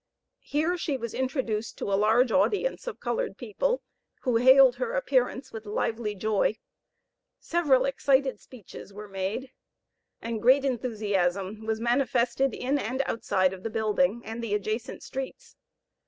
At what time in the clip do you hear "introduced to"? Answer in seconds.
1.13-1.93